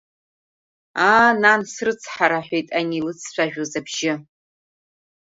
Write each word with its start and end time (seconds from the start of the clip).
Аа, 1.09 1.29
нан, 1.41 1.61
срыцҳара 1.71 2.37
аҳәеит 2.41 2.67
ани 2.79 2.95
илыццәажәоз 2.99 3.71
абжьы. 3.79 4.13